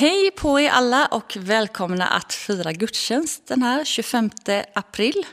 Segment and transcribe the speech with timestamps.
[0.00, 4.30] Hej på er alla och välkomna att fira gudstjänst den här 25
[4.74, 5.26] april.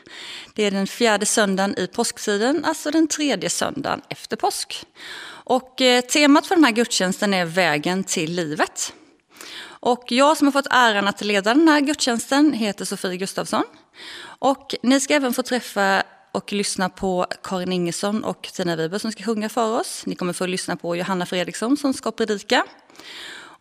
[0.53, 4.85] Det är den fjärde söndagen i påsktiden, alltså den tredje söndagen efter påsk.
[5.27, 8.93] Och eh, temat för den här gudstjänsten är vägen till livet.
[9.63, 13.63] Och jag som har fått äran att leda den här gudstjänsten heter Sofie Gustafsson.
[14.21, 19.11] Och ni ska även få träffa och lyssna på Karin Ingesson och Tina Wiber som
[19.11, 20.03] ska sjunga för oss.
[20.05, 22.65] Ni kommer få lyssna på Johanna Fredriksson som ska predika.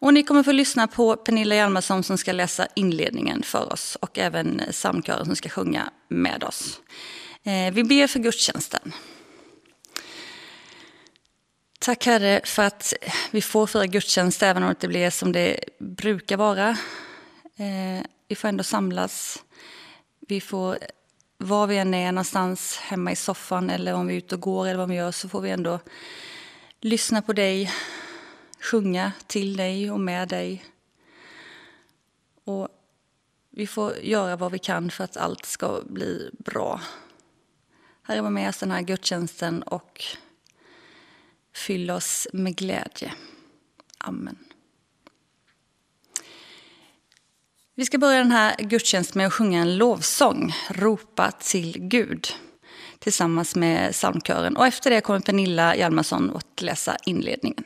[0.06, 4.18] Och ni kommer få lyssna på Pernilla Hjalmarsson som ska läsa inledningen för oss och
[4.18, 6.80] även psalmkören som ska sjunga med oss.
[7.42, 8.92] Eh, vi ber för gudstjänsten.
[11.78, 12.94] Tack Herre för att
[13.30, 16.68] vi får fira gudstjänst även om det inte blir som det brukar vara.
[17.56, 19.42] Eh, vi får ändå samlas.
[20.28, 20.78] Vi får,
[21.38, 24.66] var vi än är någonstans, hemma i soffan eller om vi är ute och går
[24.66, 25.80] eller vad vi gör, så får vi ändå
[26.80, 27.70] lyssna på dig,
[28.66, 30.64] sjunga till dig och med dig.
[32.44, 32.68] Och
[33.50, 36.80] vi får göra vad vi kan för att allt ska bli bra.
[38.02, 40.04] Herre, var med oss den här gudstjänsten och
[41.54, 43.12] fyll oss med glädje.
[43.98, 44.38] Amen.
[47.74, 52.28] Vi ska börja den här gudstjänsten med att sjunga en lovsång, Ropa till Gud,
[52.98, 54.56] tillsammans med psalmkören.
[54.56, 57.64] Och efter det kommer Pernilla Hjalmarsson att läsa inledningen.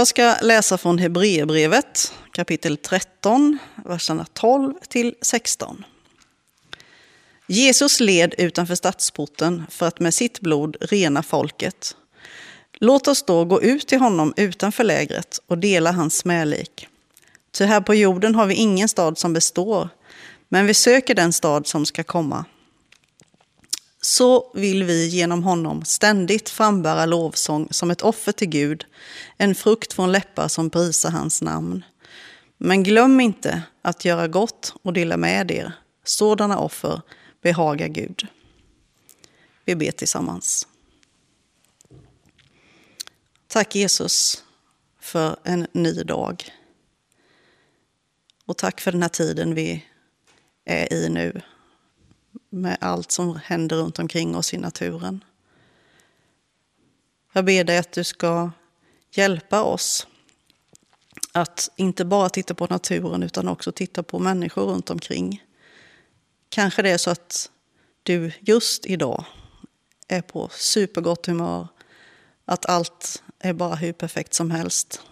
[0.00, 5.84] Jag ska läsa från Hebreerbrevet kapitel 13, verserna 12 till 16.
[7.46, 11.96] Jesus led utanför stadsporten för att med sitt blod rena folket.
[12.72, 16.88] Låt oss då gå ut till honom utanför lägret och dela hans smälek.
[17.52, 19.88] Ty här på jorden har vi ingen stad som består,
[20.48, 22.44] men vi söker den stad som ska komma.
[24.10, 28.86] Så vill vi genom honom ständigt frambära lovsång som ett offer till Gud,
[29.36, 31.84] en frukt från läppar som prisar hans namn.
[32.58, 35.72] Men glöm inte att göra gott och dela med er.
[36.04, 37.02] Sådana offer
[37.42, 38.26] behagar Gud.
[39.64, 40.68] Vi ber tillsammans.
[43.48, 44.44] Tack Jesus
[45.00, 46.44] för en ny dag.
[48.44, 49.84] Och tack för den här tiden vi
[50.64, 51.42] är i nu
[52.50, 55.24] med allt som händer runt omkring oss i naturen.
[57.32, 58.50] Jag ber dig att du ska
[59.10, 60.06] hjälpa oss
[61.32, 65.44] att inte bara titta på naturen utan också titta på människor runt omkring.
[66.48, 67.50] Kanske det är så att
[68.02, 69.24] du just idag
[70.08, 71.68] är på supergott humör,
[72.44, 75.02] att allt är bara hur perfekt som helst.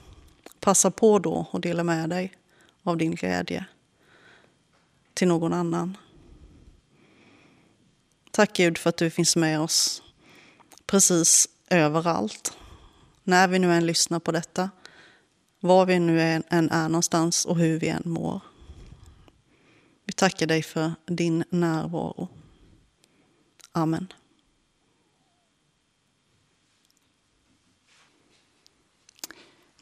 [0.61, 2.32] Passa på då och dela med dig
[2.82, 3.64] av din glädje
[5.14, 5.96] till någon annan.
[8.30, 10.02] Tack Gud för att du finns med oss
[10.86, 12.56] precis överallt.
[13.25, 14.70] När vi nu än lyssnar på detta,
[15.60, 18.40] var vi nu än är någonstans och hur vi än mår.
[20.04, 22.28] Vi tackar dig för din närvaro.
[23.72, 24.12] Amen.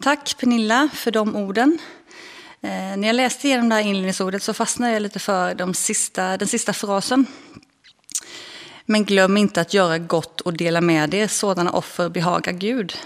[0.01, 1.79] Tack Pernilla för de orden.
[2.61, 6.37] Eh, när jag läste igenom det här inledningsordet så fastnade jag lite för de sista,
[6.37, 7.27] den sista frasen.
[8.87, 12.97] Men glöm inte att göra gott och dela med er, sådana offer behagar Gud.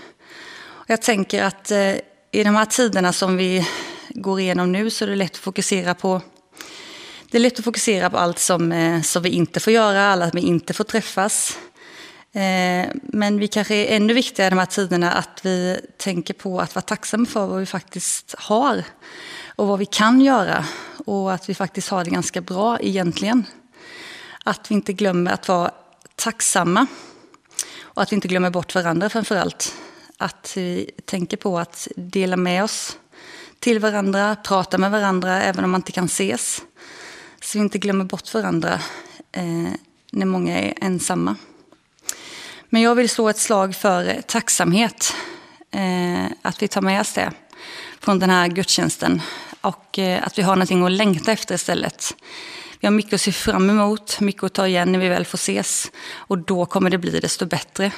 [0.87, 1.95] Jag tänker att eh,
[2.33, 3.67] i de här tiderna som vi
[4.09, 6.21] går igenom nu så är det lätt att fokusera på
[7.31, 10.31] det är lätt att fokusera på allt som, eh, som vi inte får göra, alla
[10.33, 11.59] vi inte får träffas.
[12.33, 16.61] Eh, men vi kanske är ännu viktigare i de här tiderna att vi tänker på
[16.61, 18.85] att vara tacksamma för vad vi faktiskt har
[19.57, 20.65] och vad vi kan göra
[21.07, 23.45] och att vi faktiskt har det ganska bra egentligen.
[24.51, 25.71] Att vi inte glömmer att vara
[26.17, 26.87] tacksamma
[27.81, 29.75] och att vi inte glömmer bort varandra framför allt.
[30.17, 32.99] Att vi tänker på att dela med oss
[33.59, 36.63] till varandra, prata med varandra även om man inte kan ses.
[37.41, 38.81] Så vi inte glömmer bort varandra
[39.33, 39.73] eh,
[40.13, 41.37] när många är ensamma.
[42.69, 45.15] Men jag vill slå ett slag för tacksamhet.
[45.71, 47.33] Eh, att vi tar med oss det
[48.01, 49.23] från den här gudstjänsten.
[49.61, 52.15] Och eh, att vi har någonting att längta efter istället.
[52.81, 55.39] Vi har mycket att se fram emot, mycket att ta igen när vi väl får
[55.39, 55.93] ses.
[56.15, 57.93] Och då kommer det bli desto bättre.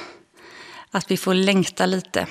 [0.91, 2.27] Att vi får längta lite.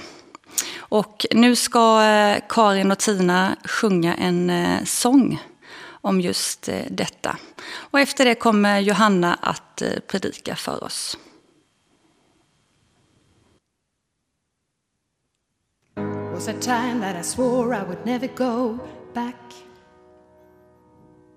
[0.79, 5.43] Och nu ska eh, Karin och Tina sjunga en eh, sång
[5.85, 7.37] om just eh, detta.
[7.75, 11.17] Och efter det kommer Johanna att predika för oss.
[16.47, 18.81] was a time that I swore I would never go
[19.15, 19.62] back.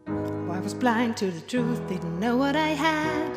[0.08, 3.32] Oh, I was blind to the truth, didn't know what I had.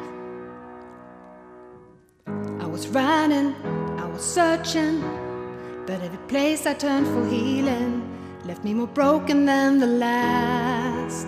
[2.60, 3.54] I was running,
[3.98, 5.00] I was searching,
[5.86, 8.02] but every place I turned for healing
[8.44, 11.26] left me more broken than the last.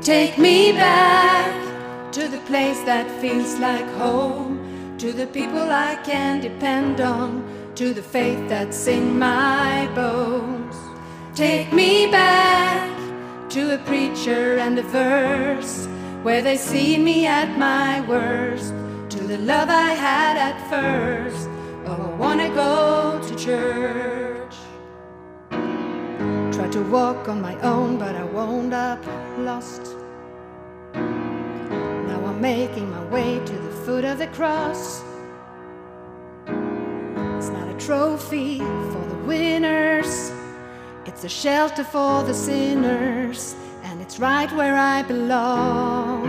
[0.00, 6.40] Take me back to the place that feels like home, to the people I can
[6.40, 7.44] depend on,
[7.74, 10.76] to the faith that's in my bones.
[11.34, 12.51] Take me back
[13.52, 15.86] to a preacher and a verse
[16.22, 18.72] where they see me at my worst,
[19.10, 21.50] to the love I had at first.
[21.84, 24.54] Oh, I wanna go to church.
[25.50, 29.04] Tried to walk on my own, but I wound up
[29.36, 29.96] lost.
[30.94, 35.02] Now I'm making my way to the foot of the cross.
[37.36, 40.32] It's not a trophy for the winners
[41.12, 43.54] it's a shelter for the sinners,
[43.84, 46.24] and it's right where I belong.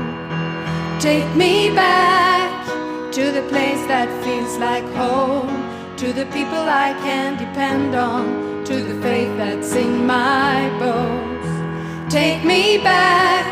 [1.00, 2.66] Take me back
[3.14, 8.84] to the place that feels like home, to the people I can depend on, to
[8.84, 12.14] the faith that's in my bones.
[12.14, 13.46] Take me back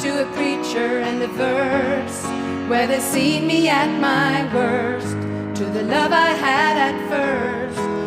[0.00, 2.24] to a preacher and a verse
[2.68, 5.16] where they see me at my worst,
[5.58, 8.05] to the love I had at first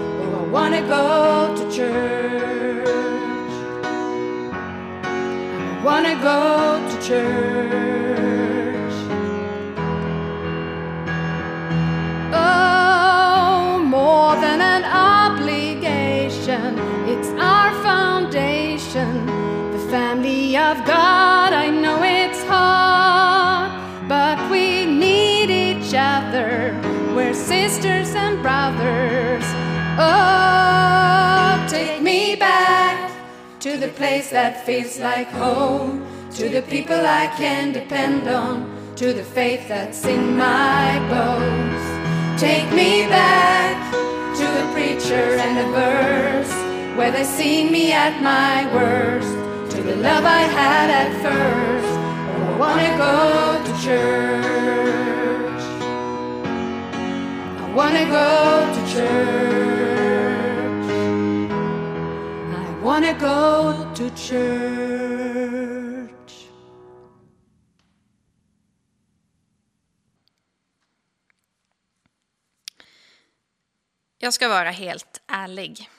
[0.51, 2.87] wanna go to church.
[5.63, 8.93] I wanna go to church.
[12.33, 19.25] Oh, more than an obligation, it's our foundation,
[19.71, 21.53] the family of God.
[21.53, 23.71] I know it's hard,
[24.07, 26.75] but we need each other.
[27.15, 29.28] We're sisters and brothers.
[30.01, 33.11] Oh, take me back
[33.59, 39.11] to the place that feels like home, to the people I can depend on, to
[39.11, 42.39] the faith that's in my bones.
[42.39, 43.75] Take me back
[44.37, 46.53] to a preacher and a verse
[46.97, 51.99] where they seen me at my worst, to the love I had at first.
[52.31, 53.15] Oh, I wanna go
[53.67, 55.63] to church.
[57.59, 58.29] I wanna go
[58.75, 59.78] to church.
[62.89, 64.49] Wanna go to church.
[74.17, 75.89] Jag ska vara helt ärlig.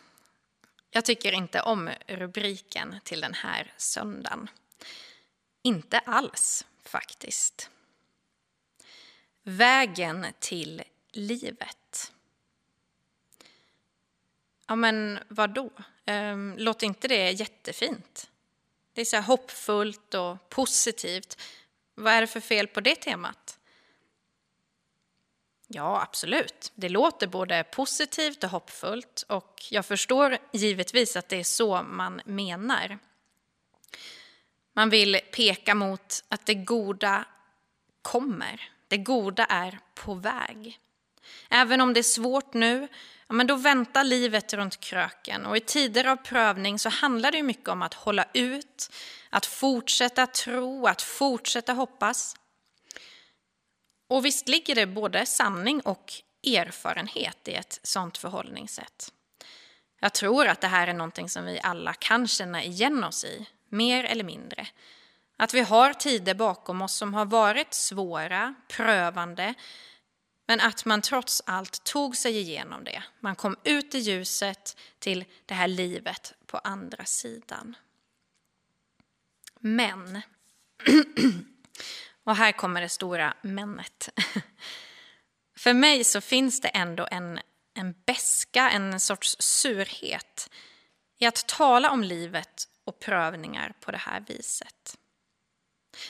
[0.90, 4.50] Jag tycker inte om rubriken till den här söndagen.
[5.62, 7.70] Inte alls, faktiskt.
[9.42, 10.82] Vägen till
[11.12, 12.12] livet.
[14.66, 15.70] Ja, men vad då?
[16.06, 18.30] Ehm, um, låter inte det jättefint?
[18.92, 21.40] Det är så här hoppfullt och positivt.
[21.94, 23.58] Vad är det för fel på det temat?
[25.66, 26.72] Ja, absolut.
[26.74, 32.20] Det låter både positivt och hoppfullt och jag förstår givetvis att det är så man
[32.24, 32.98] menar.
[34.72, 37.24] Man vill peka mot att det goda
[38.02, 38.70] kommer.
[38.88, 40.78] Det goda är på väg.
[41.48, 42.88] Även om det är svårt nu,
[43.28, 47.42] ja, men då väntar livet runt kröken och i tider av prövning så handlar det
[47.42, 48.90] mycket om att hålla ut,
[49.30, 52.36] att fortsätta tro, att fortsätta hoppas.
[54.08, 56.12] Och visst ligger det både sanning och
[56.46, 59.12] erfarenhet i ett sådant förhållningssätt.
[60.00, 63.46] Jag tror att det här är någonting som vi alla kan känna igen oss i,
[63.68, 64.66] mer eller mindre.
[65.36, 69.54] Att vi har tider bakom oss som har varit svåra, prövande,
[70.50, 73.02] men att man trots allt tog sig igenom det.
[73.20, 77.76] Man kom ut i ljuset till det här livet på andra sidan.
[79.60, 80.22] Men
[82.24, 84.08] Och här kommer det stora männet.
[85.56, 87.40] För mig så finns det ändå en,
[87.74, 90.50] en beska, en sorts surhet
[91.18, 94.98] i att tala om livet och prövningar på det här viset.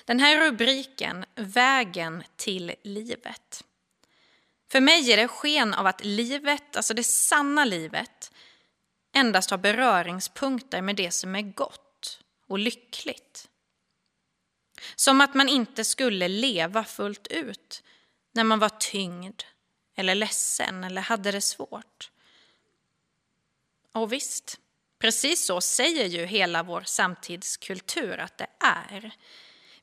[0.04, 3.64] Den här rubriken, Vägen till livet.
[4.72, 8.32] För mig ger det sken av att livet, alltså det sanna livet,
[9.12, 13.48] endast har beröringspunkter med det som är gott och lyckligt.
[14.96, 17.82] Som att man inte skulle leva fullt ut
[18.32, 19.42] när man var tyngd
[19.96, 22.10] eller ledsen eller hade det svårt.
[23.92, 24.60] Och visst,
[24.98, 29.14] precis så säger ju hela vår samtidskultur att det är.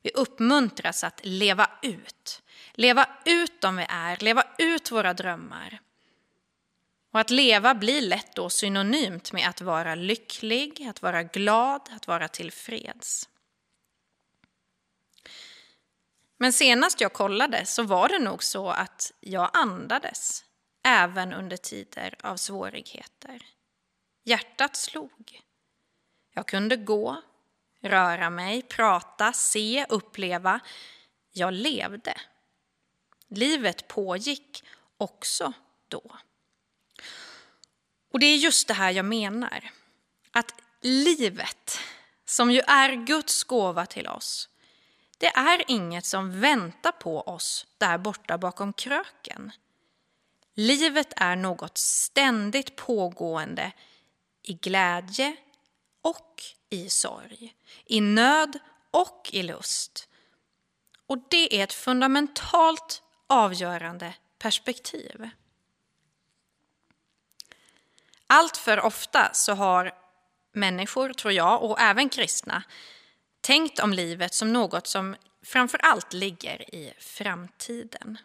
[0.02, 2.42] Vi uppmuntras att leva ut.
[2.72, 5.80] Leva ut dem vi är, leva ut våra drömmar.
[7.12, 12.06] Och att leva blir lätt då synonymt med att vara lycklig, att vara glad, att
[12.06, 13.28] vara tillfreds.
[16.36, 20.44] Men senast jag kollade så var det nog så att jag andades,
[20.84, 23.42] även under tider av svårigheter.
[24.24, 25.40] Hjärtat slog.
[26.34, 27.22] Jag kunde gå,
[27.80, 30.60] röra mig, prata, se, uppleva.
[31.32, 32.14] Jag levde.
[33.28, 34.64] Livet pågick
[34.98, 35.52] också
[35.88, 36.16] då.
[38.12, 39.70] Och det är just det här jag menar.
[40.30, 41.78] Att livet,
[42.24, 44.48] som ju är Guds gåva till oss,
[45.18, 49.52] det är inget som väntar på oss där borta bakom kröken.
[50.54, 53.72] Livet är något ständigt pågående
[54.42, 55.36] i glädje
[56.02, 57.54] och i sorg,
[57.84, 58.58] i nöd
[58.90, 60.08] och i lust.
[61.06, 65.28] Och det är ett fundamentalt avgörande perspektiv.
[68.26, 69.94] Allt för ofta så har
[70.52, 72.62] människor, tror jag, och även kristna
[73.40, 78.18] tänkt om livet som något som framför allt ligger i framtiden.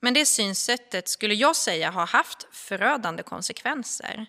[0.00, 4.26] Men det synsättet skulle jag säga har haft förödande konsekvenser.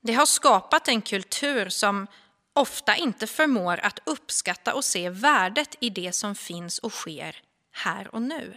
[0.00, 2.06] Det har skapat en kultur som
[2.52, 7.42] ofta inte förmår att uppskatta och se värdet i det som finns och sker
[7.74, 8.56] här och nu.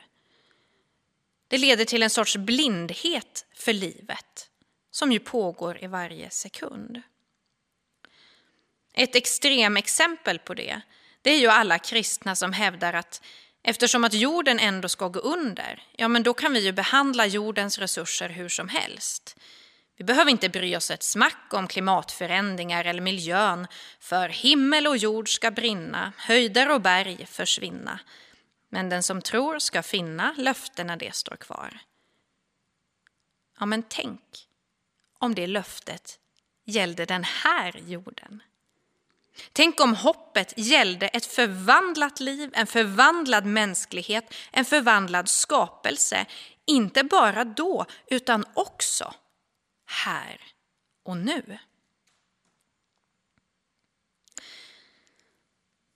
[1.47, 4.49] Det leder till en sorts blindhet för livet
[4.91, 7.01] som ju pågår i varje sekund.
[8.93, 10.81] Ett extremexempel på det,
[11.21, 13.21] det är ju alla kristna som hävdar att
[13.63, 17.77] eftersom att jorden ändå ska gå under, ja men då kan vi ju behandla jordens
[17.77, 19.37] resurser hur som helst.
[19.97, 23.67] Vi behöver inte bry oss ett smack om klimatförändringar eller miljön,
[23.99, 27.99] för himmel och jord ska brinna, höjder och berg försvinna.
[28.69, 31.79] Men den som tror ska finna löftena det står kvar.
[33.59, 34.47] Ja, men tänk
[35.19, 36.19] om det löftet
[36.65, 38.43] gällde den här jorden.
[39.51, 46.25] Tänk om hoppet gällde ett förvandlat liv, en förvandlad mänsklighet, en förvandlad skapelse.
[46.65, 49.13] Inte bara då, utan också
[49.85, 50.41] här
[51.03, 51.59] och nu.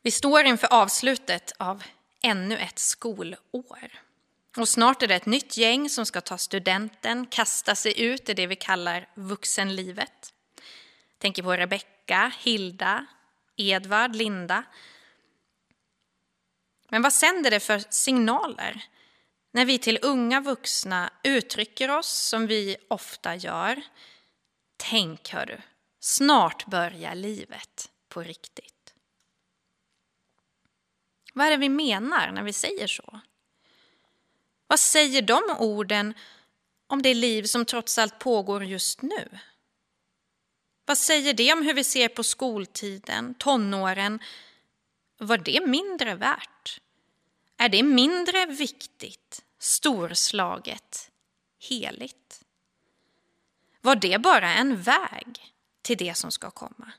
[0.01, 1.83] Vi står inför avslutet av
[2.21, 4.01] ännu ett skolår.
[4.57, 8.33] Och snart är det ett nytt gäng som ska ta studenten, kasta sig ut i
[8.33, 10.33] det vi kallar vuxenlivet.
[11.17, 13.05] Tänker på Rebecka, Hilda,
[13.55, 14.63] Edvard, Linda.
[16.89, 18.83] Men vad sänder det för signaler
[19.51, 23.81] när vi till unga vuxna uttrycker oss som vi ofta gör?
[24.77, 25.61] Tänk, hörru,
[25.99, 28.80] snart börjar livet på riktigt.
[31.33, 33.19] Vad är det vi menar när vi säger så?
[34.67, 36.13] Vad säger de orden
[36.87, 39.39] om det liv som trots allt pågår just nu?
[40.85, 44.19] Vad säger det om hur vi ser på skoltiden, tonåren?
[45.17, 46.81] Var det mindre värt?
[47.57, 51.11] Är det mindre viktigt, storslaget,
[51.59, 52.43] heligt?
[53.81, 56.91] Var det bara en väg till det som ska komma?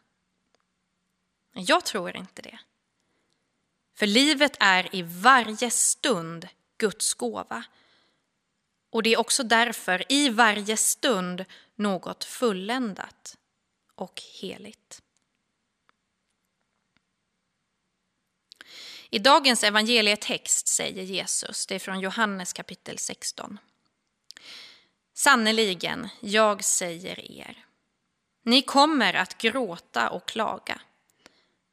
[1.53, 2.59] Jag tror inte det.
[4.03, 7.65] För livet är i varje stund Guds gåva.
[8.91, 11.45] Och det är också därför i varje stund
[11.75, 13.37] något fulländat
[13.95, 15.03] och heligt.
[19.11, 23.59] I dagens evangelietext säger Jesus, det är från Johannes kapitel 16.
[25.15, 27.67] Sannerligen, jag säger er,
[28.43, 30.81] ni kommer att gråta och klaga,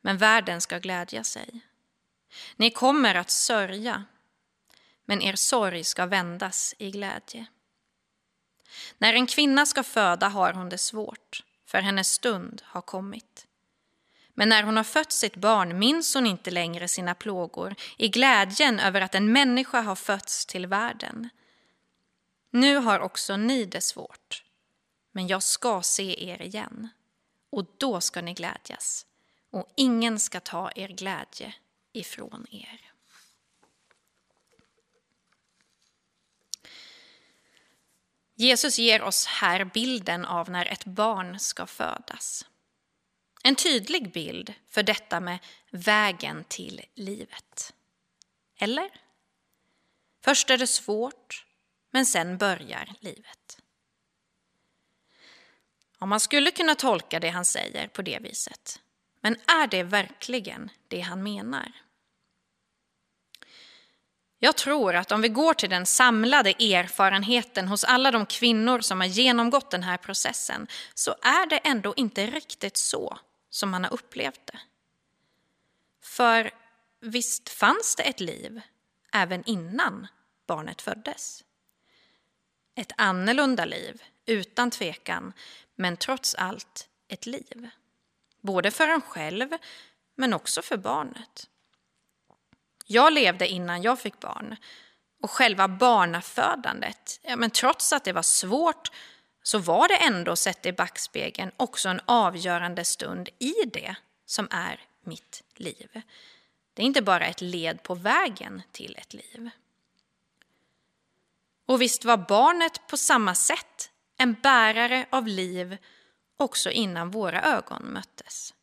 [0.02, 1.62] men världen ska glädja sig.
[2.56, 4.06] Ni kommer att sörja,
[5.06, 7.46] men er sorg ska vändas i glädje.
[8.98, 13.48] När en kvinna ska föda har hon det svårt, för hennes stund har kommit.
[14.34, 18.80] Men när hon har fött sitt barn minns hon inte längre sina plågor i glädjen
[18.80, 21.30] över att en människa har fötts till världen.
[22.52, 24.44] Nu har också ni det svårt,
[25.12, 26.90] men jag ska se er igen,
[27.50, 29.06] och då ska ni glädjas,
[29.52, 31.54] och ingen ska ta er glädje
[31.92, 32.92] ifrån er.
[38.36, 42.46] Jesus ger oss här bilden av när ett barn ska födas.
[43.44, 45.40] En tydlig bild för detta med
[45.72, 47.74] vägen till livet.
[48.58, 48.90] Eller?
[50.22, 51.46] Först är det svårt,
[51.92, 53.62] men sen börjar livet.
[55.98, 58.82] Om man skulle kunna tolka det han säger på det viset.
[59.22, 61.72] Men är det verkligen det han menar?
[64.40, 69.00] Jag tror att om vi går till den samlade erfarenheten hos alla de kvinnor som
[69.00, 73.94] har genomgått den här processen så är det ändå inte riktigt så som man har
[73.94, 74.60] upplevt det.
[76.02, 76.52] För
[77.02, 78.62] visst fanns det ett liv
[79.14, 80.08] även innan
[80.48, 81.44] barnet föddes.
[82.76, 85.34] Ett annorlunda liv, utan tvekan,
[85.76, 87.70] men trots allt ett liv.
[88.42, 89.50] Både för en själv,
[90.16, 91.48] men också för barnet.
[92.86, 94.56] Jag levde innan jag fick barn.
[95.22, 98.92] Och själva barnafödandet, ja, men trots att det var svårt
[99.44, 104.80] så var det ändå, sett i backspegeln, också en avgörande stund i det som är
[105.04, 106.02] mitt liv.
[106.74, 109.50] Det är inte bara ett led på vägen till ett liv.
[111.66, 115.78] Och visst var barnet på samma sätt en bärare av liv
[116.40, 118.54] också innan våra ögon möttes.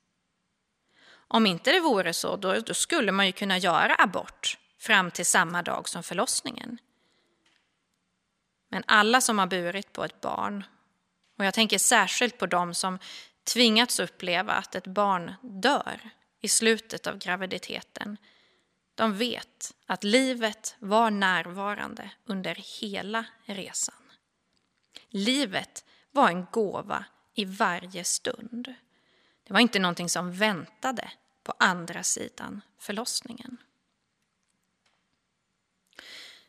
[1.29, 5.27] Om inte det vore så, då, då skulle man ju kunna göra abort fram till
[5.27, 6.79] samma dag som förlossningen.
[8.69, 10.65] Men alla som har burit på ett barn,
[11.39, 12.99] och jag tänker särskilt på de som
[13.45, 16.11] tvingats uppleva att ett barn dör
[16.41, 18.17] i slutet av graviditeten,
[18.95, 23.95] de vet att livet var närvarande under hela resan.
[25.09, 27.05] Livet var en gåva
[27.37, 28.75] i varje stund.
[29.45, 31.11] Det var inte någonting som väntade
[31.43, 33.57] på andra sidan förlossningen.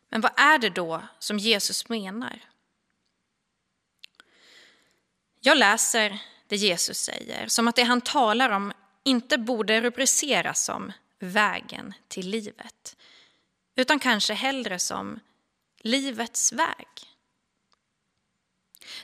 [0.10, 2.40] Men vad är det då som Jesus menar?
[5.40, 8.74] Jag läser det Jesus säger som att det han talar om
[9.04, 12.98] inte borde rubriceras som vägen till livet,
[13.76, 15.20] utan kanske hellre som
[15.78, 17.17] livets väg.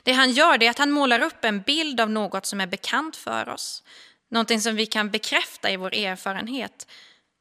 [0.02, 3.16] Det han gör är att han målar upp en bild av något som är bekant
[3.16, 3.82] för oss,
[4.28, 6.86] någonting som vi kan bekräfta i vår erfarenhet.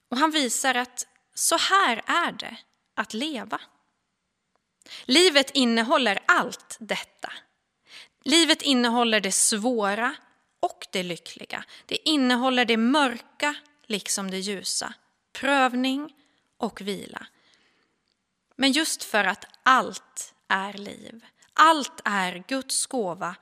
[0.09, 2.57] Och han visar att så här är det
[2.95, 3.61] att leva.
[5.05, 7.33] Livet innehåller allt detta.
[8.23, 10.15] Livet innehåller det svåra
[10.59, 11.63] och det lyckliga.
[11.85, 13.55] Det innehåller det mörka
[13.87, 14.93] liksom det ljusa,
[15.33, 16.13] prövning
[16.57, 17.27] och vila.
[18.55, 23.35] Men just för att allt är liv, allt är Guds gåva,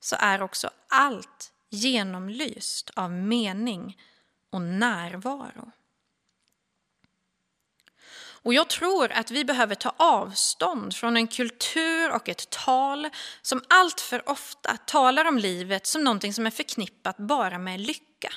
[0.00, 3.98] så är också allt genomlyst av mening
[4.50, 5.72] och närvaro.
[8.44, 13.08] Och jag tror att vi behöver ta avstånd från en kultur och ett tal
[13.42, 18.32] som alltför ofta talar om livet som någonting som är förknippat bara med lycka.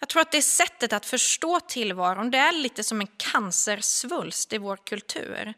[0.00, 4.58] Jag tror att det sättet att förstå tillvaron det är lite som en cancersvulst i
[4.58, 5.54] vår kultur.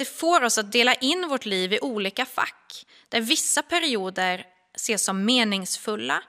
[0.00, 5.04] Det får oss att dela in vårt liv i olika fack där vissa perioder ses
[5.04, 6.22] som meningsfulla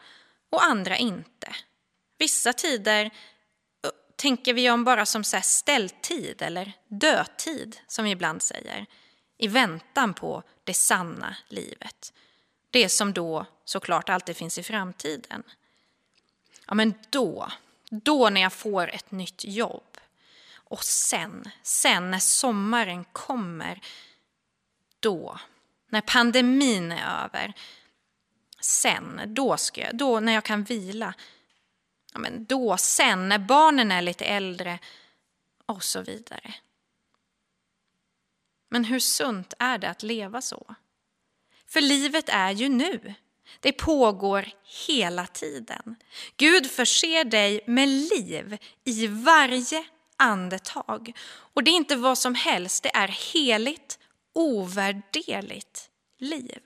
[0.50, 1.56] och andra inte.
[2.18, 3.12] Vissa tider
[4.16, 8.86] tänker vi om bara som så här ställtid eller dödtid, som vi ibland säger,
[9.38, 12.14] i väntan på det sanna livet.
[12.72, 15.44] Det som då såklart alltid finns i framtiden.
[16.68, 17.52] Ja, men då,
[17.90, 19.91] då när jag får ett nytt jobb.
[20.72, 23.80] Och sen, sen när sommaren kommer,
[25.00, 25.40] då,
[25.90, 27.54] när pandemin är över,
[28.62, 31.14] sen, då, ska jag, då när jag kan vila,
[32.14, 34.80] ja, men då sen när barnen är lite äldre
[35.66, 36.54] och så vidare.
[38.70, 40.76] Men hur sunt är det att leva så?
[41.68, 43.14] För livet är ju nu.
[43.60, 44.50] Det pågår
[44.88, 45.96] hela tiden.
[46.38, 49.86] Gud förser dig med liv i varje
[50.22, 51.18] andetag.
[51.54, 54.00] Och det är inte vad som helst, det är heligt,
[54.34, 56.62] ovärderligt liv.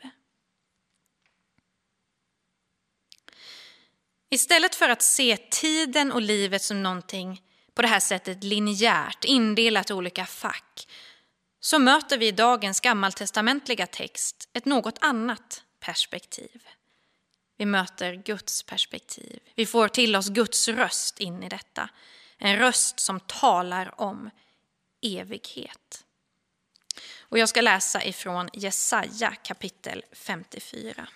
[4.30, 7.42] Istället för att se tiden och livet som någonting
[7.74, 10.88] på det här sättet linjärt, indelat i olika fack,
[11.60, 16.68] så möter vi i dagens gammaltestamentliga text ett något annat perspektiv.
[17.58, 19.40] Vi möter Guds perspektiv.
[19.56, 21.90] Vi får till oss Guds röst in i detta.
[22.38, 24.30] En röst som talar om
[25.02, 26.06] evighet.
[27.20, 31.08] Och jag ska läsa ifrån Jesaja kapitel 54.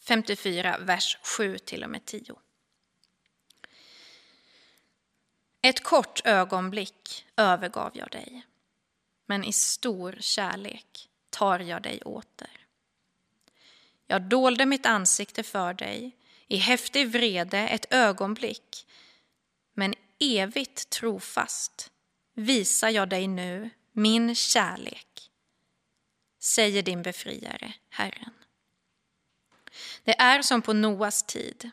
[0.00, 2.36] 54, vers 7 till och med 10.
[5.62, 8.46] Ett kort ögonblick övergav jag dig,
[9.26, 12.66] men i stor kärlek tar jag dig åter.
[14.06, 16.16] Jag dolde mitt ansikte för dig,
[16.48, 18.86] i häftig vrede ett ögonblick,
[19.74, 21.90] men evigt trofast
[22.34, 25.30] visar jag dig nu min kärlek,
[26.38, 28.32] säger din befriare, Herren.
[30.04, 31.70] Det är som på Noas tid,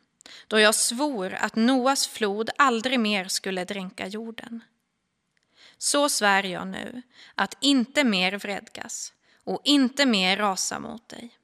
[0.47, 4.63] då jag svor att Noas flod aldrig mer skulle dränka jorden.
[5.77, 7.01] Så svär jag nu
[7.35, 11.37] att inte mer vredgas och inte mer rasa mot dig.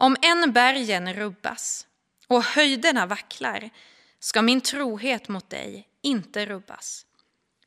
[0.00, 1.86] Om än bergen rubbas
[2.26, 3.70] och höjderna vacklar
[4.18, 7.06] ska min trohet mot dig inte rubbas,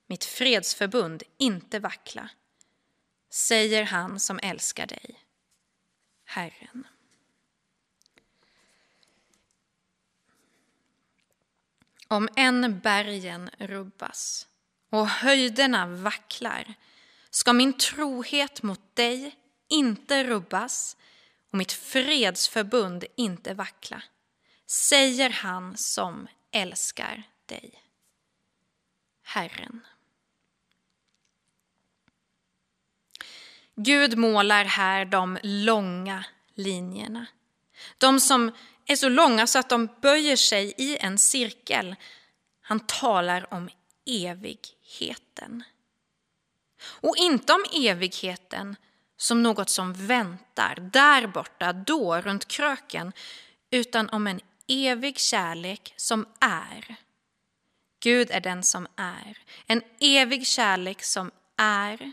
[0.08, 2.30] mitt fredsförbund inte vackla,
[3.30, 5.20] säger han som älskar dig,
[6.26, 6.88] Herren.
[12.08, 14.48] Om än bergen rubbas
[14.89, 16.74] och höjderna vacklar
[17.30, 19.36] ska min trohet mot dig
[19.67, 20.98] inte rubbas
[21.52, 24.04] och mitt fredsförbund inte vackla,
[24.68, 27.84] säger han som älskar dig.
[29.24, 29.82] Herren.
[33.76, 37.26] Gud målar här de långa linjerna.
[37.98, 38.52] De som
[38.86, 41.96] är så långa så att de böjer sig i en cirkel.
[42.62, 43.70] Han talar om
[44.06, 45.64] evigheten.
[46.84, 48.76] Och inte om evigheten
[49.21, 53.13] som något som väntar där borta, då, runt kröken,
[53.71, 56.95] utan om en evig kärlek som är.
[57.99, 59.38] Gud är den som är.
[59.65, 62.12] En evig kärlek som är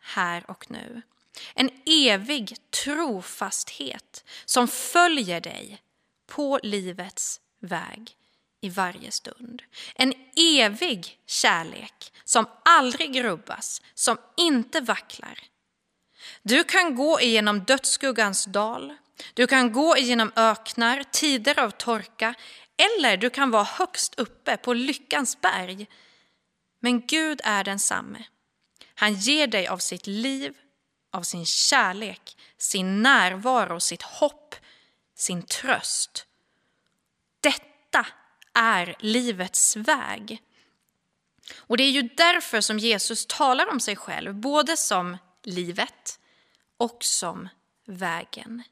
[0.00, 1.02] här och nu.
[1.54, 5.82] En evig trofasthet som följer dig
[6.26, 8.16] på livets väg
[8.60, 9.62] i varje stund.
[9.94, 15.38] En evig kärlek som aldrig rubbas, som inte vacklar.
[16.42, 18.94] Du kan gå igenom dödsskuggans dal,
[19.34, 22.34] du kan gå igenom öknar, tider av torka
[22.76, 25.86] eller du kan vara högst uppe på lyckans berg.
[26.80, 28.24] Men Gud är densamme.
[28.94, 30.56] Han ger dig av sitt liv,
[31.12, 34.54] av sin kärlek, sin närvaro, sitt hopp,
[35.14, 36.26] sin tröst.
[37.40, 38.06] Detta
[38.54, 40.42] är livets väg.
[41.56, 45.16] Och det är ju därför som Jesus talar om sig själv, både som
[45.48, 46.20] livet
[46.76, 47.48] och som
[47.84, 48.62] vägen.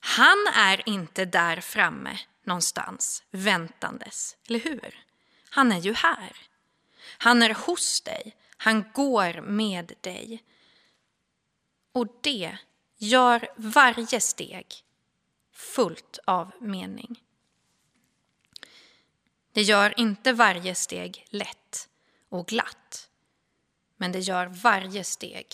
[0.00, 5.04] Han är inte där framme någonstans väntandes, eller hur?
[5.50, 6.36] Han är ju här.
[7.18, 10.44] Han är hos dig, han går med dig.
[11.92, 12.58] Och det
[12.96, 14.66] gör varje steg
[15.52, 17.22] fullt av mening.
[19.52, 21.88] Det gör inte varje steg lätt
[22.28, 23.09] och glatt,
[24.00, 25.46] men det gör varje steg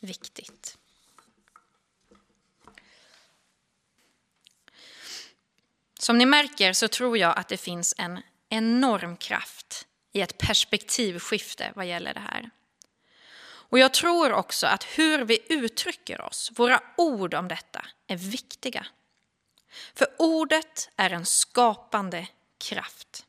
[0.00, 0.78] viktigt.
[5.98, 11.72] Som ni märker så tror jag att det finns en enorm kraft i ett perspektivskifte
[11.74, 12.50] vad gäller det här.
[13.68, 18.86] Och jag tror också att hur vi uttrycker oss, våra ord om detta, är viktiga.
[19.94, 22.26] För ordet är en skapande
[22.58, 23.25] kraft.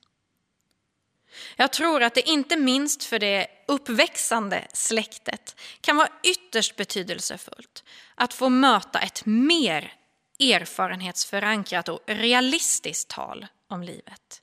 [1.56, 7.84] Jag tror att det inte minst för det uppväxande släktet kan vara ytterst betydelsefullt
[8.16, 9.94] att få möta ett mer
[10.40, 14.42] erfarenhetsförankrat och realistiskt tal om livet.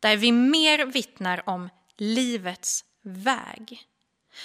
[0.00, 3.86] Där vi mer vittnar om livets väg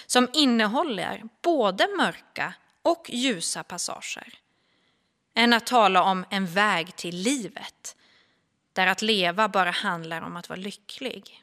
[0.06, 4.34] som innehåller både mörka och ljusa passager
[5.36, 7.95] än att tala om en väg till livet
[8.73, 11.42] där att leva bara handlar om att vara lycklig.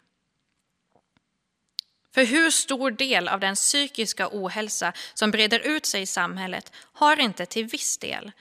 [2.14, 7.20] För hur stor del av den psykiska ohälsa som breder ut sig i samhället har
[7.20, 8.32] inte till viss del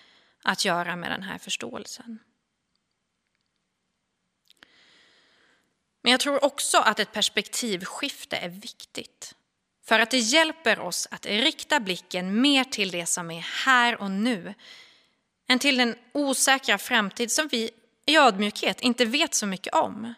[0.44, 2.20] att göra med den här förståelsen.
[6.02, 9.36] Men jag tror också att ett perspektivskifte är viktigt.
[9.86, 14.12] För att det hjälper oss att rikta blicken mer till det som är här och
[14.12, 14.54] nu
[15.48, 17.72] än till den osäkra framtid som vi
[18.06, 20.14] i ödmjukhet inte vet så mycket om.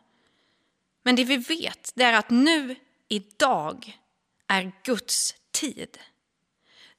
[1.03, 2.75] Men det vi vet det är att nu,
[3.11, 3.99] idag,
[4.47, 5.99] är Guds tid.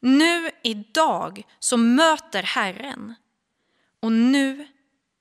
[0.01, 3.15] Nu, idag, så möter Herren.
[4.01, 4.69] Och nu,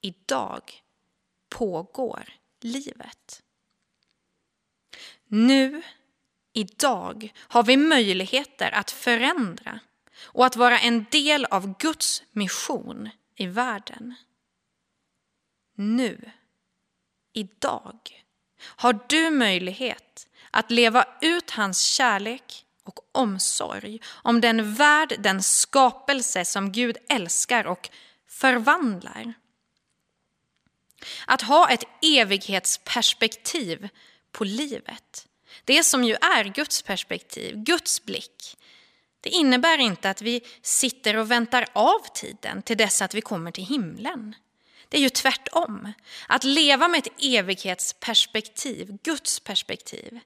[0.02, 0.84] idag,
[1.50, 3.44] pågår livet.
[5.28, 5.82] Nu,
[6.54, 9.80] idag, har vi möjligheter att förändra
[10.24, 14.16] och att vara en del av Guds mission i världen.
[15.76, 16.32] Nu,
[17.34, 18.24] idag,
[18.64, 26.46] har du möjlighet att leva ut hans kärlek och omsorg om den värld, den skapelse
[26.46, 27.90] som Gud älskar och
[28.28, 29.34] förvandlar.
[31.26, 33.90] Att ha ett evighetsperspektiv
[34.32, 35.28] på livet,
[35.66, 38.58] det som ju är Guds perspektiv, Guds blick,
[39.22, 43.52] det innebär inte att vi sitter och väntar av tiden till dess att vi kommer
[43.52, 44.36] till himlen.
[44.90, 45.94] Det är ju tvärtom.
[46.28, 50.20] Att leva med ett evighetsperspektiv, Guds perspektiv,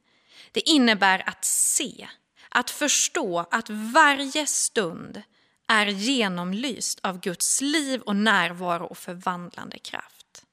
[0.56, 2.08] det innebär att se,
[2.50, 5.22] att förstå att varje stund
[5.68, 10.46] är genomlyst av Guds liv och närvaro och förvandlande kraft.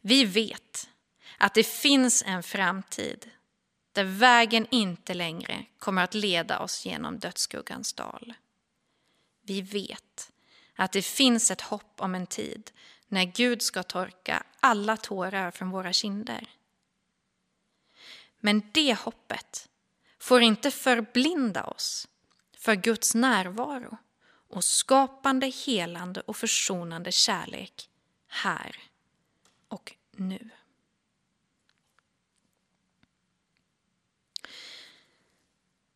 [0.00, 0.88] Vi vet
[1.38, 3.30] att det finns en framtid
[3.92, 8.34] där vägen inte längre kommer att leda oss genom dödsskuggans dal.
[9.42, 10.32] Vi vet
[10.76, 12.70] att det finns ett hopp om en tid
[13.08, 16.48] när Gud ska torka alla tårar från våra kinder.
[18.44, 19.68] Men det hoppet
[20.18, 22.08] får inte förblinda oss
[22.56, 23.98] för Guds närvaro
[24.48, 27.90] och skapande, helande och försonande kärlek
[28.26, 28.76] här
[29.68, 30.50] och nu.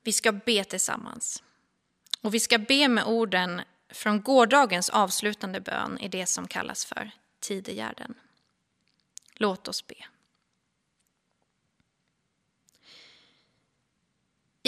[0.02, 1.42] Vi ska be tillsammans.
[2.20, 7.10] Och vi ska be med orden från gårdagens avslutande bön i det som kallas för
[7.40, 8.14] tidegärden.
[9.34, 10.06] Låt oss be.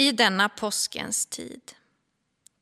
[0.09, 1.73] I denna påskens tid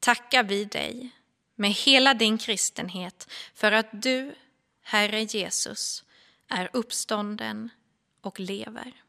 [0.00, 1.10] tackar vi dig
[1.54, 4.34] med hela din kristenhet för att du,
[4.82, 6.04] Herre Jesus,
[6.48, 7.70] är uppstånden
[8.20, 9.02] och lever.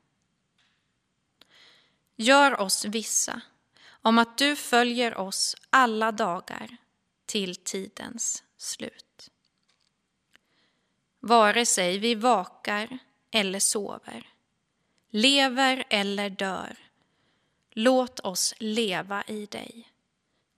[2.16, 3.42] Gör oss vissa
[3.90, 6.78] om att du följer oss alla dagar
[7.26, 9.30] till tidens slut.
[11.20, 12.98] Vare sig vi vakar
[13.32, 14.30] eller sover,
[15.10, 16.87] lever eller dör,
[17.78, 19.92] låt oss leva i dig.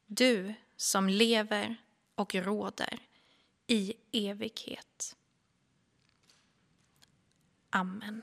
[0.05, 1.75] Du som lever
[2.15, 2.99] och råder
[3.67, 5.15] i evighet.
[7.69, 8.21] Amen.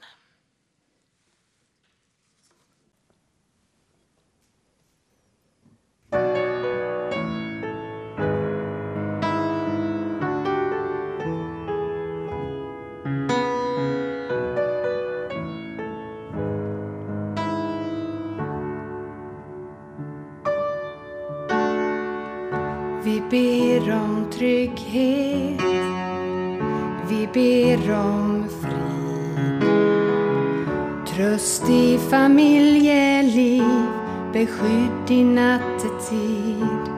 [23.06, 25.60] Vi ber om trygghet.
[27.08, 29.62] Vi ber om frid.
[31.06, 33.62] Tröst i familjeliv,
[34.32, 36.90] beskydd i nattetid.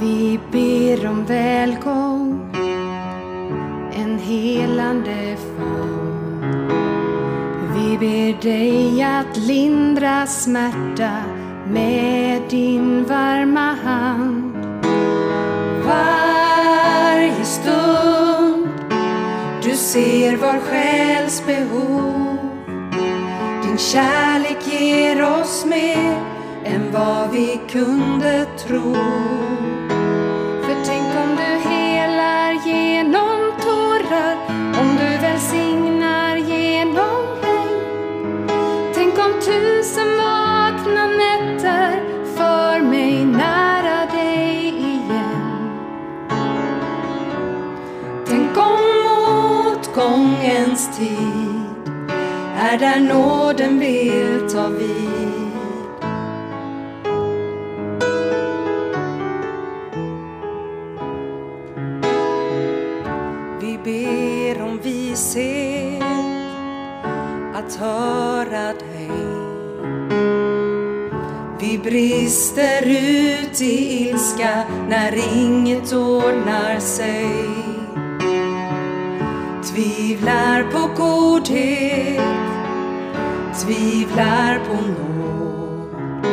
[0.00, 2.50] Vi ber om välgång,
[3.92, 6.70] en helande famn.
[7.74, 11.39] Vi ber dig att lindra smärta
[11.72, 14.54] med din varma hand.
[15.86, 18.68] Varje stund
[19.62, 22.36] du ser var själs behov.
[23.62, 26.22] Din kärlek ger oss mer
[26.64, 28.96] än vad vi kunde tro.
[51.00, 51.90] Tid
[52.56, 55.20] är där nåden vill ta vid.
[63.60, 66.02] Vi ber om vishet
[67.54, 69.10] att höra dig.
[71.60, 77.69] Vi brister ut i ilska när inget ordnar sig.
[79.74, 82.20] Tvivlar på godhet,
[83.64, 86.26] tvivlar på nåd.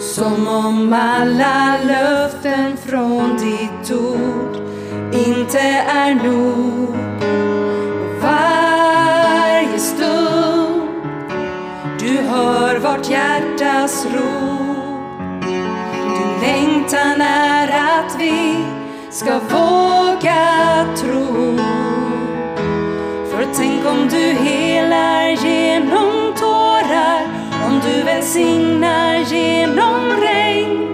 [0.00, 4.56] Som om alla löften från ditt ord
[5.12, 6.96] inte är nog.
[8.22, 10.82] Varje stund
[11.98, 15.42] du hör vårt hjärtas rop.
[16.16, 18.56] Din längtan är att vi
[19.10, 19.83] ska våga
[28.34, 30.88] du välsignar genom regn.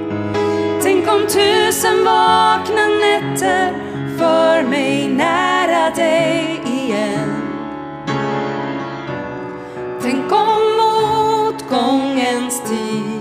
[0.82, 3.72] Tänk om tusen vakna nätter
[4.18, 7.42] för mig nära dig igen.
[10.02, 13.20] Tänk om motgångens tid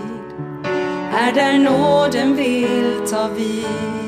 [1.13, 3.98] är där nåden vill ta vid.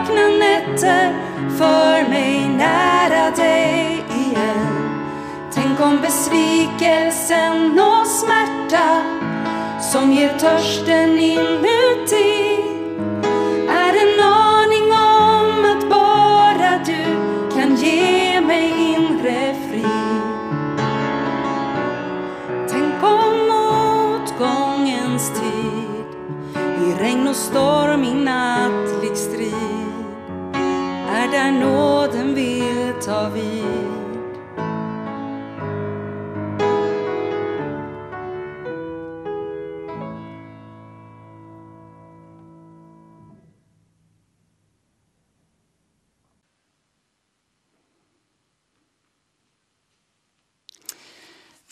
[0.00, 1.12] Vakna nätter
[1.58, 5.00] för mig nära dig igen.
[5.54, 9.02] Tänk om besvikelsen och smärta
[9.80, 12.49] som ger törsten inuti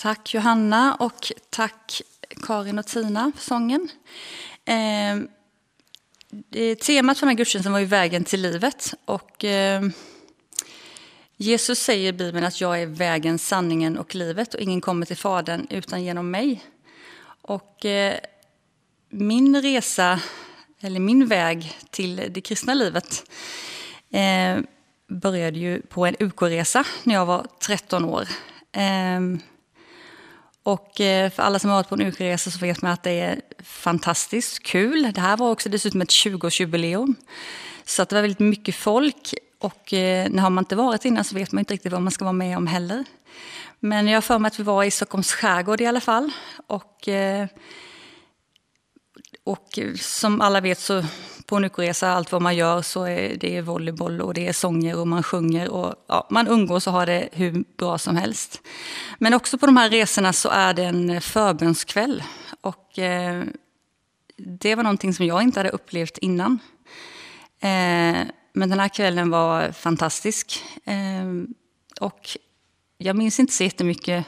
[0.09, 2.03] Tack Johanna och tack
[2.43, 3.89] Karin och Tina för sången.
[4.65, 5.19] Eh,
[6.77, 8.95] temat för den här gudstjänsten var ju vägen till livet.
[9.05, 9.83] Och, eh,
[11.37, 15.17] Jesus säger i Bibeln att jag är vägen, sanningen och livet och ingen kommer till
[15.17, 16.63] Fadern utan genom mig.
[17.43, 18.15] Och eh,
[19.09, 20.21] min resa,
[20.81, 23.31] eller min väg till det kristna livet
[24.11, 24.59] eh,
[25.09, 28.29] började ju på en UK-resa när jag var 13 år.
[28.73, 29.41] Ehm,
[30.63, 33.21] och eh, för alla som har varit på en UK-resa så vet man att det
[33.21, 35.13] är fantastiskt kul.
[35.15, 37.15] Det här var också dessutom ett 20-årsjubileum.
[37.85, 41.35] Så att det var väldigt mycket folk och eh, har man inte varit innan så
[41.35, 43.05] vet man inte riktigt vad man ska vara med om heller.
[43.81, 46.31] Men jag har för mig att vi var i Stockholms skärgård i alla fall.
[46.67, 47.47] Och, eh,
[49.45, 51.05] och eh, som alla vet så
[51.49, 54.99] på en ukresa, allt vad man gör så är det volleyboll och det är sånger
[54.99, 58.61] och man sjunger och ja, man umgås och har det hur bra som helst.
[59.19, 62.23] Men också på de här resorna så är det en förbönskväll.
[62.61, 63.45] Och eh,
[64.37, 66.59] det var någonting som jag inte hade upplevt innan.
[67.61, 68.19] Eh,
[68.53, 70.65] men den här kvällen var fantastisk.
[70.85, 71.27] Eh,
[72.01, 72.29] och
[72.99, 74.27] jag minns inte så jättemycket.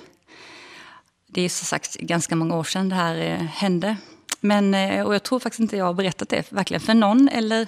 [1.26, 3.96] Det är som sagt ganska många år sedan det här eh, hände.
[4.40, 7.66] Men, eh, och jag tror faktiskt inte jag har berättat det verkligen för någon eller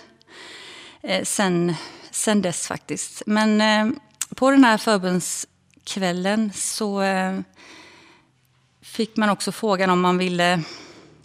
[1.00, 1.74] eh, sen,
[2.10, 3.22] sen dess faktiskt.
[3.26, 3.98] Men eh,
[4.34, 7.40] på den här förbundskvällen så eh,
[8.80, 10.62] fick man också frågan om man ville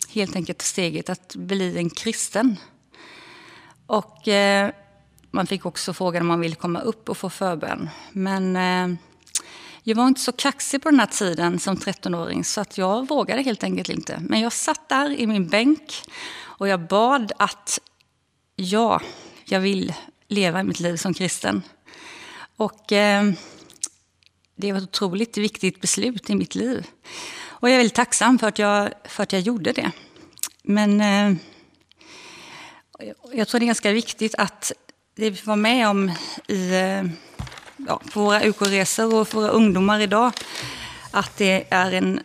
[0.09, 2.57] helt enkelt ta steget att bli en kristen.
[3.85, 4.71] Och eh,
[5.31, 7.89] man fick också frågan om man ville komma upp och få förbön.
[8.11, 8.97] Men eh,
[9.87, 13.41] jag var inte så kaxig på den här tiden som 13-åring så att jag vågade
[13.41, 14.19] helt enkelt inte.
[14.21, 16.01] Men jag satt där i min bänk
[16.39, 17.79] och jag bad att
[18.55, 19.01] ja,
[19.45, 19.93] jag vill
[20.27, 21.61] leva mitt liv som kristen.
[22.57, 23.31] Och eh,
[24.55, 26.87] det var ett otroligt viktigt beslut i mitt liv.
[27.45, 29.91] Och jag är väldigt tacksam för att jag, för att jag gjorde det.
[30.63, 31.37] Men eh,
[33.33, 34.71] jag tror det är ganska viktigt att
[35.15, 36.11] det vi var med om
[36.47, 37.03] i, eh,
[37.77, 40.31] ja, på våra UK-resor och för våra ungdomar idag,
[41.11, 42.19] att det är en,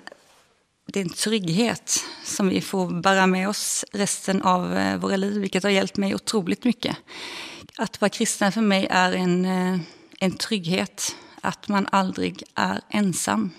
[0.86, 5.40] det är en trygghet som vi får bära med oss resten av eh, våra liv,
[5.40, 6.96] vilket har hjälpt mig otroligt mycket.
[7.78, 9.80] Att vara kristen för mig är en, eh,
[10.18, 13.50] en trygghet, att man aldrig är ensam.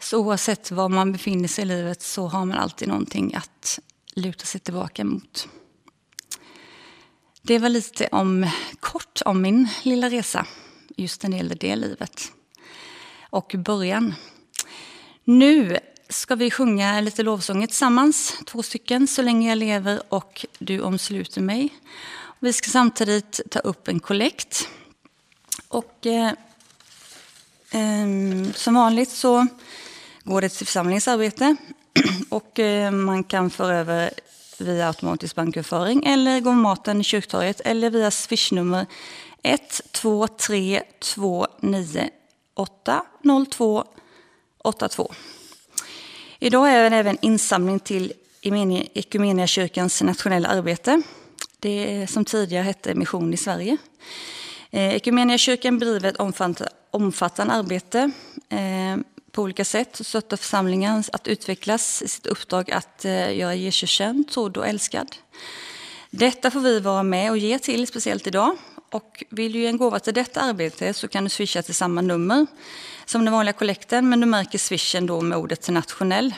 [0.00, 3.78] Så oavsett var man befinner sig i livet så har man alltid någonting att
[4.14, 5.48] luta sig tillbaka mot.
[7.42, 8.50] Det var lite om,
[8.80, 10.46] kort om min lilla resa,
[10.96, 12.32] just när det gäller det livet.
[13.30, 14.14] Och början.
[15.24, 15.78] Nu
[16.08, 21.40] ska vi sjunga lite lovsånger tillsammans, två stycken, Så länge jag lever och Du omsluter
[21.40, 21.68] mig.
[22.38, 24.68] Vi ska samtidigt ta upp en kollekt.
[25.68, 26.32] Och eh,
[27.70, 29.46] eh, som vanligt så
[30.24, 31.56] går det till församlingsarbete
[32.28, 34.10] och eh, man kan föra över
[34.58, 38.86] via automatisk banköverföring eller gå maten i kyrktorget eller via swishnummer
[39.44, 43.02] 123 298
[43.50, 45.14] 0282.
[46.38, 48.12] Idag är det även insamling till
[48.94, 51.02] Ekumeniakyrkans nationella arbete.
[51.58, 53.76] Det som tidigare hette Mission i Sverige.
[54.70, 56.20] Eh, Ekumeniakyrkan bedriver ett
[56.90, 58.10] omfattande arbete
[58.48, 58.96] eh,
[59.32, 63.90] på olika sätt och stöttar församlingen att utvecklas i sitt uppdrag att eh, göra Jesus
[63.90, 65.16] känd, trodd och älskad.
[66.10, 68.56] Detta får vi vara med och ge till, speciellt idag.
[68.94, 72.00] Och vill du ge en gåva till detta arbete så kan du swisha till samma
[72.00, 72.46] nummer
[73.04, 76.34] som den vanliga kollekten, men du märker swishen då med ordet nationell.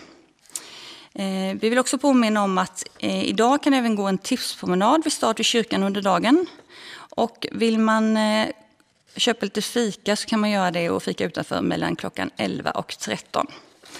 [1.14, 5.12] Eh, vi vill också påminna om att eh, idag kan även gå en tipspromenad vid
[5.12, 6.46] start vid kyrkan under dagen.
[6.96, 8.48] Och vill man eh,
[9.16, 12.98] köpa lite fika så kan man göra det och fika utanför mellan klockan 11 och
[12.98, 13.46] 13.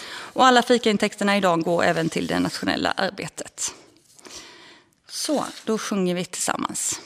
[0.09, 3.75] Och alla fikaintäkterna idag går även till det nationella arbetet.
[5.09, 7.01] Så, då sjunger vi tillsammans.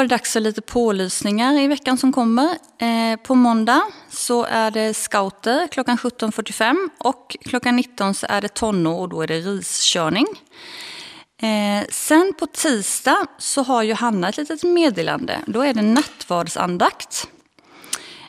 [0.00, 2.48] Var det dags för lite pålysningar i veckan som kommer.
[2.78, 8.48] Eh, på måndag så är det scouter klockan 17.45 och klockan 19 så är det
[8.48, 10.26] tonno och då är det riskörning.
[11.42, 15.38] Eh, sen på tisdag så har Johanna ett litet meddelande.
[15.46, 17.28] Då är det nattvardsandakt.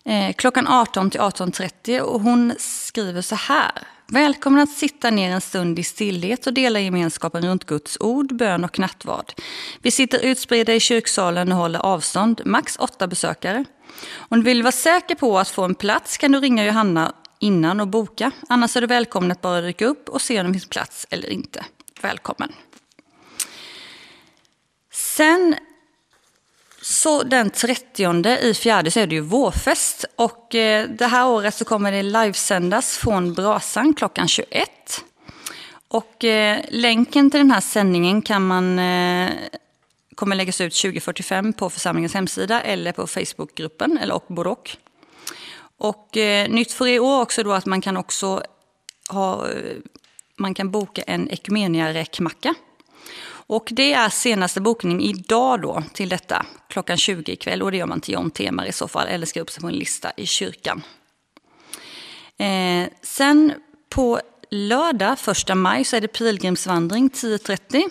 [0.05, 3.71] Eh, klockan 18 till 18.30 och hon skriver så här.
[4.13, 8.63] Välkommen att sitta ner en stund i stillhet och dela gemenskapen runt Guds ord, bön
[8.63, 9.33] och nattvard.
[9.81, 13.65] Vi sitter utspridda i kyrksalen och håller avstånd, max åtta besökare.
[14.13, 17.79] Om du vill vara säker på att få en plats kan du ringa Johanna innan
[17.79, 18.31] och boka.
[18.49, 21.29] Annars är du välkommen att bara rycka upp och se om det finns plats eller
[21.29, 21.65] inte.
[22.01, 22.53] Välkommen.
[24.93, 25.55] Sen
[26.81, 31.55] så den 30 i fjärde så är det ju vårfest och eh, det här året
[31.55, 34.69] så kommer det livesändas från Brasan klockan 21.
[35.87, 39.29] Och eh, länken till den här sändningen kan man eh,
[40.15, 44.77] kommer läggas ut 2045 på församlingens hemsida eller på Facebookgruppen eller och både och.
[45.77, 48.43] Och eh, nytt för i år också då att man kan också
[49.09, 49.47] ha,
[50.35, 52.55] man kan boka en ekumenia-räkmacka.
[53.51, 57.61] Och det är senaste bokning idag då till detta, klockan 20 ikväll.
[57.61, 59.67] Och det gör man till John Temar i så fall, eller skriver upp sig på
[59.67, 60.83] en lista i kyrkan.
[62.37, 63.53] Eh, sen
[63.89, 65.17] på lördag,
[65.49, 67.89] 1 maj, så är det pilgrimsvandring 10.30.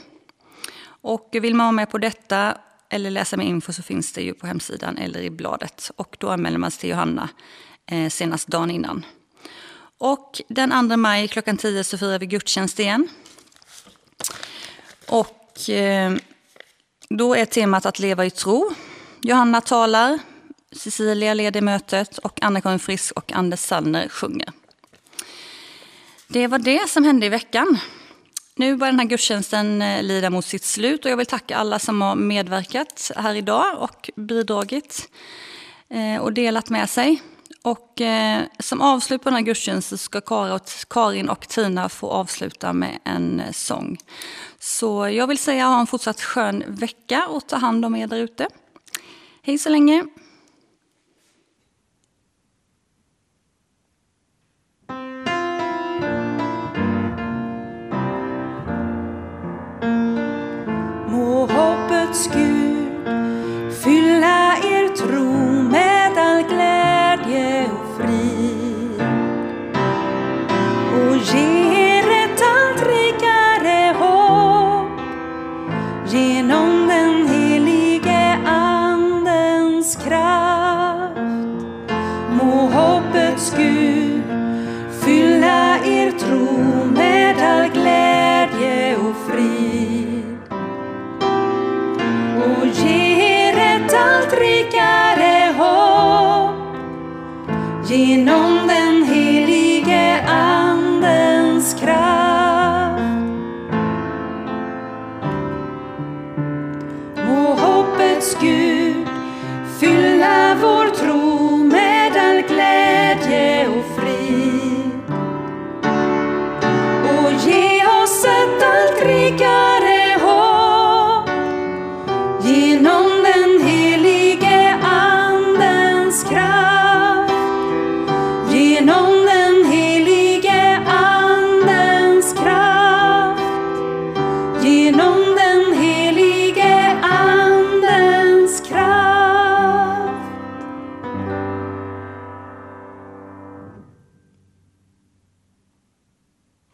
[0.83, 2.59] Och vill man vara med på detta
[2.91, 5.91] eller läsa mer info så finns det ju på hemsidan eller i bladet.
[5.97, 7.29] Och då anmäler man sig till Johanna
[7.87, 9.07] eh, senast dagen innan.
[9.99, 13.09] Och den 2 maj klockan 10 så firar vi gudstjänst igen.
[15.09, 15.37] Och
[15.69, 16.13] eh,
[17.11, 18.71] då är temat att leva i tro.
[19.23, 20.19] Johanna talar,
[20.73, 24.53] Cecilia leder mötet och Anna-Karin Frisk och Anders Sallner sjunger.
[26.29, 27.79] Det var det som hände i veckan.
[28.57, 31.79] Nu börjar den här gudstjänsten eh, lida mot sitt slut och jag vill tacka alla
[31.79, 35.09] som har medverkat här idag och bidragit
[35.89, 37.23] eh, och delat med sig.
[37.63, 40.21] Och eh, som avslut på den här gudstjänsten ska
[40.91, 43.99] Karin och Tina få avsluta med en sång.
[44.63, 48.17] Så jag vill säga ha en fortsatt skön vecka och ta hand om er där
[48.17, 48.49] ute.
[49.43, 50.05] Hej så länge!
[61.09, 62.60] Må hoppets Gud